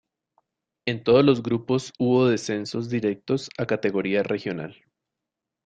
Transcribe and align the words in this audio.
En 0.87 1.03
todos 1.03 1.23
los 1.23 1.43
grupos 1.43 1.93
hubo 1.99 2.25
descensos 2.27 2.89
directos 2.89 3.51
a 3.59 3.67
categoría 3.67 4.23
regional. 4.23 4.83